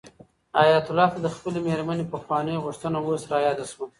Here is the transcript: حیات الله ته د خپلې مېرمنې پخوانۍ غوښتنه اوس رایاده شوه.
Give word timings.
حیات 0.59 0.85
الله 0.89 1.07
ته 1.13 1.19
د 1.21 1.27
خپلې 1.35 1.59
مېرمنې 1.67 2.05
پخوانۍ 2.13 2.55
غوښتنه 2.65 2.97
اوس 3.01 3.23
رایاده 3.33 3.65
شوه. 3.71 3.85